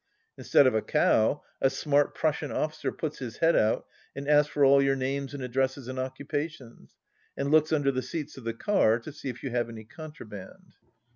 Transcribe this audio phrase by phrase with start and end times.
[0.35, 3.85] Instead of a cow, a smart Prussian officer puts his head out
[4.15, 6.95] and asks for all your names and addresses and occupations,
[7.37, 10.73] and looks under the seats of the car to see if you have any contraband.